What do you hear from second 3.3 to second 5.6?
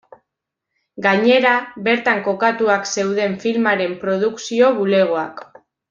filmaren produkzio bulegoak.